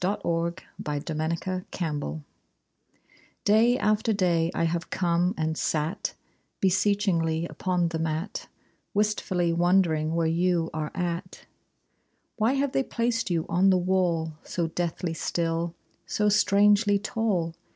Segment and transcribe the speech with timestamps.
[0.01, 0.21] THE DEAD
[0.79, 2.21] BOY'S PORTRAIT AND HIS DOG
[3.45, 6.15] Day after day I have come and sat
[6.59, 8.47] Beseechingly upon the mat,
[8.95, 11.45] Wistfully wondering where you are at.
[12.37, 15.75] Why have they placed you on the wall, So deathly still,
[16.07, 17.53] so strangely tall?